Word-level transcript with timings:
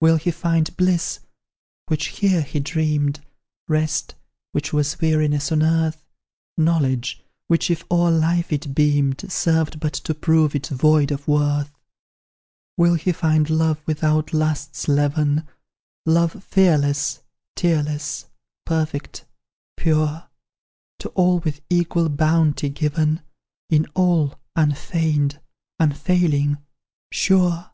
"Will 0.00 0.14
he 0.14 0.30
find 0.30 0.76
bliss, 0.76 1.18
which 1.88 2.06
here 2.20 2.42
he 2.42 2.60
dreamed? 2.60 3.18
Rest, 3.66 4.14
which 4.52 4.72
was 4.72 5.00
weariness 5.00 5.50
on 5.50 5.60
earth? 5.60 6.04
Knowledge, 6.56 7.20
which, 7.48 7.68
if 7.68 7.82
o'er 7.90 8.12
life 8.12 8.52
it 8.52 8.76
beamed, 8.76 9.24
Served 9.28 9.80
but 9.80 9.92
to 9.94 10.14
prove 10.14 10.54
it 10.54 10.68
void 10.68 11.10
of 11.10 11.26
worth? 11.26 11.72
"Will 12.76 12.94
he 12.94 13.10
find 13.10 13.50
love 13.50 13.82
without 13.86 14.32
lust's 14.32 14.86
leaven, 14.86 15.48
Love 16.06 16.44
fearless, 16.44 17.18
tearless, 17.56 18.26
perfect, 18.64 19.24
pure, 19.76 20.28
To 21.00 21.08
all 21.16 21.40
with 21.40 21.60
equal 21.68 22.08
bounty 22.08 22.68
given; 22.68 23.20
In 23.68 23.86
all, 23.96 24.38
unfeigned, 24.54 25.40
unfailing, 25.80 26.58
sure? 27.10 27.72